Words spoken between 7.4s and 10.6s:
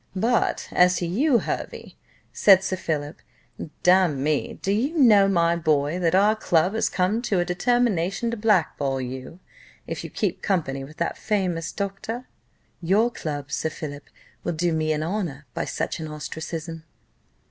determination to black ball you, if you keep